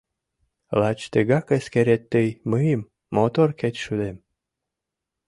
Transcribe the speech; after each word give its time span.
Лач 0.79 0.99
тыгак 1.11 1.47
эскерет 1.57 2.03
тый 2.11 2.27
мыйым, 2.51 2.81
мотор 3.15 3.49
кечшудем. 3.59 4.17